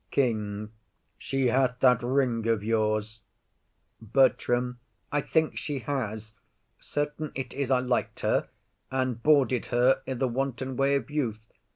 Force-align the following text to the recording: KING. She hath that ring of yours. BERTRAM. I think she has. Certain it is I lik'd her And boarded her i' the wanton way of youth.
KING. 0.09 0.71
She 1.19 1.49
hath 1.49 1.77
that 1.81 2.01
ring 2.01 2.47
of 2.47 2.63
yours. 2.63 3.19
BERTRAM. 4.01 4.79
I 5.11 5.21
think 5.21 5.57
she 5.59 5.77
has. 5.77 6.33
Certain 6.79 7.31
it 7.35 7.53
is 7.53 7.69
I 7.69 7.81
lik'd 7.81 8.21
her 8.21 8.49
And 8.89 9.21
boarded 9.21 9.67
her 9.67 10.01
i' 10.07 10.13
the 10.15 10.27
wanton 10.27 10.75
way 10.75 10.95
of 10.95 11.11
youth. 11.11 11.45